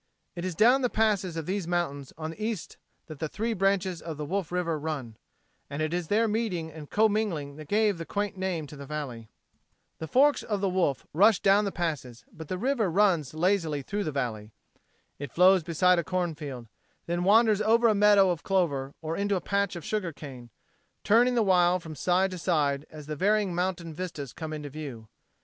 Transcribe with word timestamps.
It 0.35 0.43
is 0.43 0.55
down 0.55 0.81
the 0.81 0.89
passes 0.89 1.37
of 1.37 1.45
these 1.45 1.67
mountains 1.67 2.11
on 2.17 2.31
the 2.31 2.43
east 2.43 2.77
that 3.05 3.19
the 3.19 3.29
three 3.29 3.53
branches 3.53 4.01
of 4.01 4.17
the 4.17 4.25
Wolf 4.25 4.51
River 4.51 4.79
run, 4.79 5.15
and 5.69 5.79
it 5.79 5.93
is 5.93 6.07
their 6.07 6.27
meeting 6.27 6.71
and 6.71 6.89
commingling 6.89 7.55
that 7.57 7.67
gave 7.67 7.99
the 7.99 8.03
quaint 8.07 8.35
name 8.35 8.65
to 8.65 8.75
the 8.75 8.87
valley. 8.87 9.29
The 9.99 10.07
forks 10.07 10.41
of 10.41 10.59
the 10.59 10.67
Wolf 10.69 11.05
rush 11.13 11.39
down 11.39 11.65
the 11.65 11.71
passes, 11.71 12.25
but 12.33 12.47
the 12.47 12.57
river 12.57 12.89
runs 12.89 13.35
lazily 13.35 13.83
through 13.83 14.03
the 14.03 14.11
valley. 14.11 14.49
It 15.19 15.31
flows 15.33 15.61
beside 15.61 15.99
a 15.99 16.03
cornfield, 16.03 16.67
then 17.05 17.23
wanders 17.23 17.61
over 17.61 17.85
to 17.85 17.91
a 17.91 17.93
meadow 17.93 18.31
of 18.31 18.41
clover 18.41 18.95
or 19.03 19.15
into 19.15 19.35
a 19.35 19.39
patch 19.39 19.75
of 19.75 19.85
sugar 19.85 20.11
cane, 20.11 20.49
turning 21.03 21.35
the 21.35 21.43
while 21.43 21.79
from 21.79 21.93
side 21.93 22.31
to 22.31 22.39
side 22.39 22.87
as 22.89 23.05
the 23.05 23.15
varying 23.15 23.53
mountain 23.53 23.93
vistas 23.93 24.33
come 24.33 24.51
into 24.51 24.71
view. 24.71 25.09